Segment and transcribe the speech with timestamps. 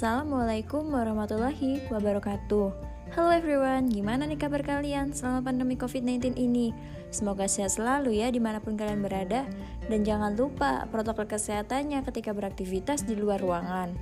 [0.00, 2.72] Assalamualaikum warahmatullahi wabarakatuh
[3.12, 6.72] Halo everyone, gimana nih kabar kalian selama pandemi COVID-19 ini?
[7.12, 9.44] Semoga sehat selalu ya di mana pun kalian berada
[9.92, 13.92] Dan jangan lupa protokol kesehatannya ketika beraktivitas di luar ruangan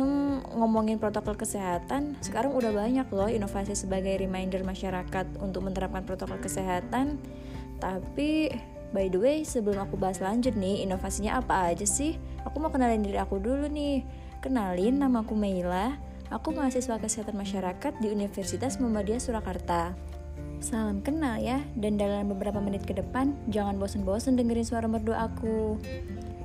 [0.00, 6.40] Hmm, ngomongin protokol kesehatan, sekarang udah banyak loh inovasi sebagai reminder masyarakat untuk menerapkan protokol
[6.40, 7.20] kesehatan
[7.76, 8.48] Tapi
[8.94, 12.14] By the way, sebelum aku bahas lanjut nih, inovasinya apa aja sih?
[12.46, 14.06] Aku mau kenalin diri aku dulu nih.
[14.46, 15.98] Kenalin, nama aku Meila.
[16.30, 19.90] Aku mahasiswa kesehatan masyarakat di Universitas Muhammadiyah Surakarta.
[20.62, 25.82] Salam kenal ya, dan dalam beberapa menit ke depan, jangan bosen-bosen dengerin suara merdu aku.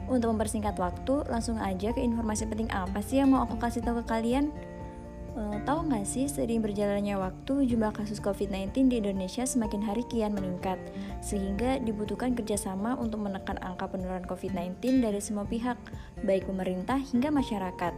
[0.09, 4.01] Untuk mempersingkat waktu, langsung aja ke informasi penting apa sih yang mau aku kasih tahu
[4.01, 4.49] ke kalian?
[5.31, 10.35] Uh, tahu nggak sih, sering berjalannya waktu, jumlah kasus COVID-19 di Indonesia semakin hari kian
[10.35, 10.75] meningkat,
[11.23, 15.79] sehingga dibutuhkan kerjasama untuk menekan angka penularan COVID-19 dari semua pihak,
[16.27, 17.95] baik pemerintah hingga masyarakat.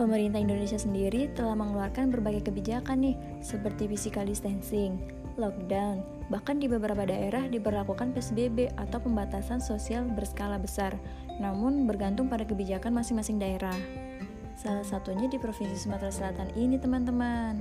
[0.00, 4.96] Pemerintah Indonesia sendiri telah mengeluarkan berbagai kebijakan nih, seperti physical distancing,
[5.36, 6.00] lockdown,
[6.32, 10.96] bahkan di beberapa daerah diberlakukan PSBB atau pembatasan sosial berskala besar,
[11.36, 13.76] namun bergantung pada kebijakan masing-masing daerah.
[14.60, 17.56] Salah satunya di Provinsi Sumatera Selatan ini teman-teman.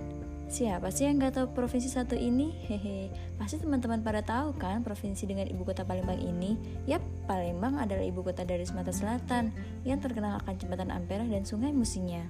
[0.52, 2.52] Siapa sih yang nggak tahu provinsi satu ini?
[2.68, 3.08] Hehe,
[3.40, 6.60] pasti teman-teman pada tahu kan provinsi dengan ibu kota Palembang ini?
[6.92, 9.56] Yap, Palembang adalah ibu kota dari Sumatera Selatan
[9.88, 12.28] yang terkenal akan jembatan Ampera dan sungai Musinya.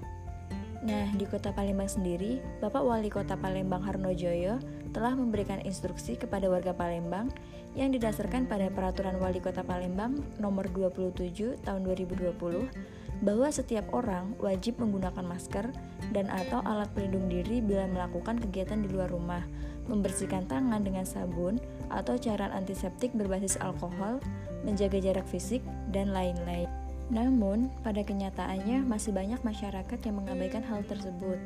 [0.86, 4.62] Nah, di kota Palembang sendiri, Bapak Wali Kota Palembang Harnojoyo
[4.94, 7.34] telah memberikan instruksi kepada warga Palembang
[7.74, 14.80] yang didasarkan pada Peraturan Wali Kota Palembang Nomor 27 Tahun 2020 bahwa setiap orang wajib
[14.80, 15.68] menggunakan masker
[16.12, 19.44] dan atau alat pelindung diri bila melakukan kegiatan di luar rumah,
[19.86, 21.60] membersihkan tangan dengan sabun
[21.92, 24.18] atau cairan antiseptik berbasis alkohol,
[24.64, 25.60] menjaga jarak fisik,
[25.92, 26.68] dan lain-lain.
[27.10, 31.42] Namun, pada kenyataannya masih banyak masyarakat yang mengabaikan hal tersebut.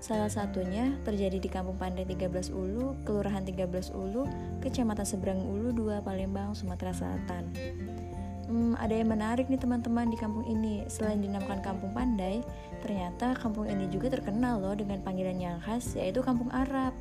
[0.00, 4.28] Salah satunya terjadi di Kampung Pandai 13 Ulu, Kelurahan 13 Ulu,
[4.60, 7.48] Kecamatan Seberang Ulu 2, Palembang, Sumatera Selatan.
[8.44, 10.84] Hmm, ada yang menarik nih teman-teman di kampung ini.
[10.84, 12.44] Selain dinamakan Kampung Pandai,
[12.84, 16.92] ternyata kampung ini juga terkenal loh dengan panggilan yang khas yaitu Kampung Arab.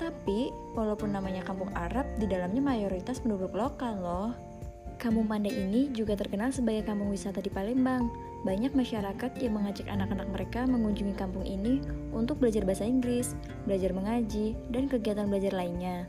[0.00, 4.30] Tapi, walaupun namanya Kampung Arab, di dalamnya mayoritas penduduk lokal loh.
[5.00, 8.12] Kampung Pandai ini juga terkenal sebagai kampung wisata di Palembang.
[8.44, 11.80] Banyak masyarakat yang mengajak anak-anak mereka mengunjungi kampung ini
[12.12, 13.32] untuk belajar bahasa Inggris,
[13.64, 16.04] belajar mengaji, dan kegiatan belajar lainnya.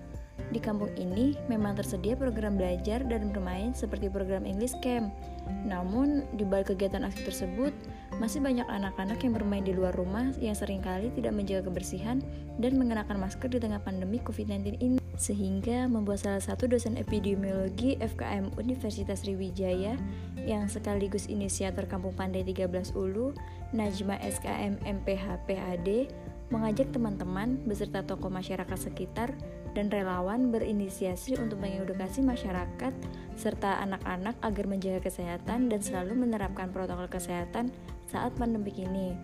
[0.51, 5.16] Di kampung ini memang tersedia program belajar dan bermain seperti program English Camp.
[5.63, 7.72] Namun, di balik kegiatan aksi tersebut,
[8.19, 12.19] masih banyak anak-anak yang bermain di luar rumah yang sering kali tidak menjaga kebersihan
[12.59, 15.00] dan mengenakan masker di tengah pandemi COVID-19 ini.
[15.16, 19.95] Sehingga membuat salah satu dosen epidemiologi FKM Universitas Sriwijaya
[20.44, 23.31] yang sekaligus inisiator Kampung Pandai 13 Ulu,
[23.72, 26.12] Najma SKM MPH PAD,
[26.51, 29.31] mengajak teman-teman beserta tokoh masyarakat sekitar
[29.72, 32.91] dan relawan berinisiasi untuk mengedukasi masyarakat
[33.39, 37.72] serta anak-anak agar menjaga kesehatan dan selalu menerapkan protokol kesehatan
[38.12, 39.16] saat pandemi ini.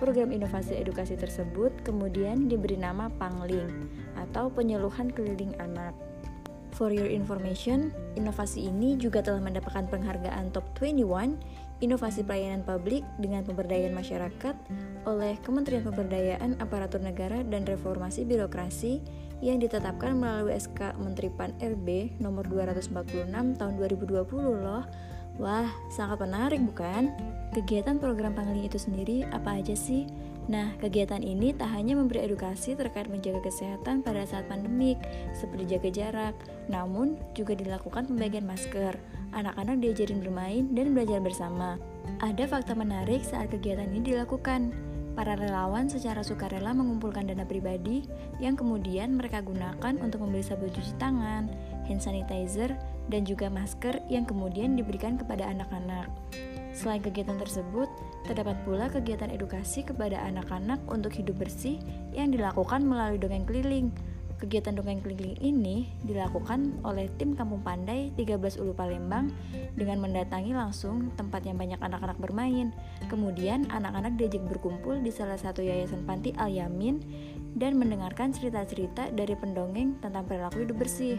[0.00, 3.68] Program inovasi edukasi tersebut kemudian diberi nama Pangling
[4.16, 5.92] atau Penyeluhan Keliling Anak.
[6.74, 11.38] For your information, inovasi ini juga telah mendapatkan penghargaan Top 21
[11.82, 14.54] Inovasi Pelayanan Publik dengan Pemberdayaan Masyarakat
[15.10, 19.02] oleh Kementerian Pemberdayaan Aparatur Negara dan Reformasi Birokrasi
[19.42, 24.22] yang ditetapkan melalui SK Menteri Pan RB nomor 246 tahun 2020
[24.62, 24.86] loh.
[25.34, 27.10] Wah, sangat menarik bukan?
[27.58, 30.06] Kegiatan program Pangling itu sendiri apa aja sih?
[30.46, 35.00] Nah, kegiatan ini tak hanya memberi edukasi terkait menjaga kesehatan pada saat pandemik,
[35.34, 36.36] seperti jaga jarak,
[36.70, 38.94] namun juga dilakukan pembagian masker.
[39.34, 41.74] Anak-anak diajarin bermain dan belajar bersama.
[42.22, 44.70] Ada fakta menarik saat kegiatan ini dilakukan.
[45.14, 48.02] Para relawan secara sukarela mengumpulkan dana pribadi
[48.42, 51.50] yang kemudian mereka gunakan untuk membeli sabun cuci tangan,
[51.86, 52.74] hand sanitizer,
[53.10, 56.10] dan juga masker yang kemudian diberikan kepada anak-anak.
[56.74, 57.86] Selain kegiatan tersebut,
[58.26, 61.78] terdapat pula kegiatan edukasi kepada anak-anak untuk hidup bersih
[62.10, 63.94] yang dilakukan melalui dongeng keliling.
[64.34, 69.30] Kegiatan dongeng keliling ini dilakukan oleh tim Kampung Pandai 13 Ulu Palembang
[69.78, 72.74] dengan mendatangi langsung tempat yang banyak anak-anak bermain.
[73.06, 76.98] Kemudian anak-anak diajak berkumpul di salah satu yayasan panti Al Yamin
[77.54, 81.16] dan mendengarkan cerita-cerita dari pendongeng tentang perilaku hidup bersih.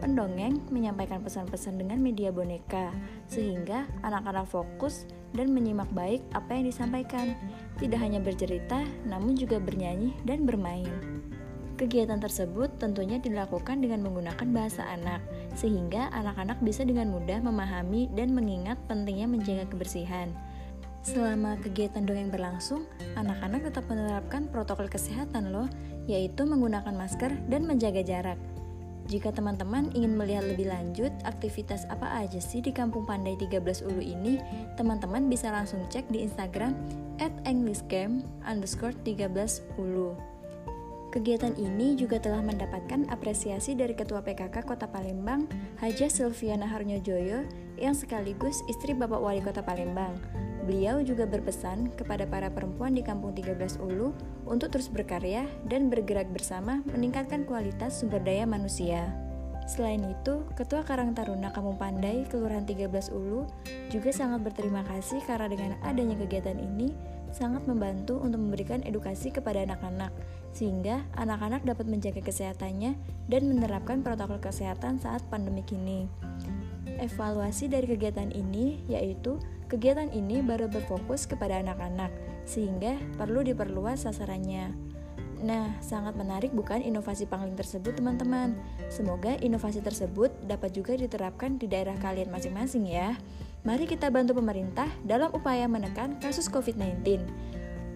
[0.00, 2.92] Pendongeng menyampaikan pesan-pesan dengan media boneka,
[3.28, 7.36] sehingga anak-anak fokus dan menyimak baik apa yang disampaikan.
[7.80, 10.92] Tidak hanya bercerita, namun juga bernyanyi dan bermain.
[11.74, 15.18] Kegiatan tersebut tentunya dilakukan dengan menggunakan bahasa anak,
[15.58, 20.30] sehingga anak-anak bisa dengan mudah memahami dan mengingat pentingnya menjaga kebersihan.
[21.02, 22.86] Selama kegiatan dongeng berlangsung,
[23.18, 25.66] anak-anak tetap menerapkan protokol kesehatan loh,
[26.06, 28.38] yaitu menggunakan masker dan menjaga jarak.
[29.04, 34.00] Jika teman-teman ingin melihat lebih lanjut aktivitas apa aja sih di Kampung Pandai 13 Ulu
[34.00, 34.40] ini,
[34.80, 36.72] teman-teman bisa langsung cek di Instagram
[37.20, 39.28] at englishcamp underscore 13
[39.76, 40.33] Ulu.
[41.14, 45.46] Kegiatan ini juga telah mendapatkan apresiasi dari Ketua PKK Kota Palembang,
[45.78, 47.46] Haja Silviana Harnyojoyo,
[47.78, 50.18] yang sekaligus istri Bapak Wali Kota Palembang.
[50.66, 54.10] Beliau juga berpesan kepada para perempuan di Kampung 13 Ulu
[54.42, 59.14] untuk terus berkarya dan bergerak bersama meningkatkan kualitas sumber daya manusia.
[59.70, 63.46] Selain itu, Ketua Karang Taruna Kampung Pandai Kelurahan 13 Ulu
[63.86, 69.66] juga sangat berterima kasih karena dengan adanya kegiatan ini sangat membantu untuk memberikan edukasi kepada
[69.66, 70.14] anak-anak
[70.54, 72.94] sehingga anak-anak dapat menjaga kesehatannya
[73.26, 76.06] dan menerapkan protokol kesehatan saat pandemi kini.
[77.02, 82.14] Evaluasi dari kegiatan ini yaitu kegiatan ini baru berfokus kepada anak-anak,
[82.46, 84.70] sehingga perlu diperluas sasarannya.
[85.44, 88.56] Nah, sangat menarik bukan inovasi pangling tersebut teman-teman?
[88.88, 93.12] Semoga inovasi tersebut dapat juga diterapkan di daerah kalian masing-masing ya.
[93.64, 97.24] Mari kita bantu pemerintah dalam upaya menekan kasus COVID-19.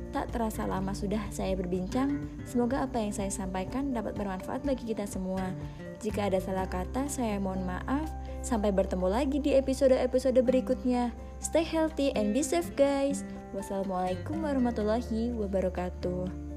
[0.09, 5.05] Tak terasa lama sudah saya berbincang, semoga apa yang saya sampaikan dapat bermanfaat bagi kita
[5.05, 5.53] semua.
[6.01, 8.09] Jika ada salah kata, saya mohon maaf.
[8.41, 11.13] Sampai bertemu lagi di episode-episode berikutnya.
[11.45, 13.29] Stay healthy and be safe guys.
[13.53, 16.48] Wassalamualaikum warahmatullahi wabarakatuh.